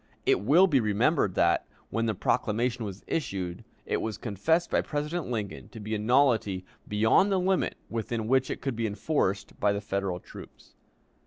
[0.25, 5.27] It will be remembered that, when the proclamation was issued, it was confessed by President
[5.27, 9.71] Lincoln to be a nullity beyond the limit within which it could be enforced by
[9.71, 10.73] the Federal troops.